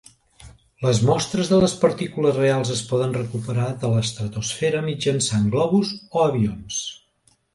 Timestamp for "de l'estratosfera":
3.83-4.83